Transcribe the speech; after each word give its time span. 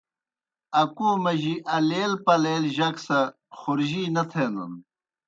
اکو 0.81 1.09
مجیْ 1.23 1.55
الَیل 1.75 2.13
پلَیل 2.25 2.63
جک 2.75 2.95
سہ 3.05 3.19
خورجی 3.57 4.03
نہ 4.15 4.23
تھینَن۔ 4.29 4.73